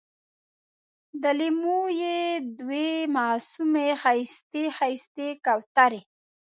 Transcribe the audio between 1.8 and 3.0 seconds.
یې دوې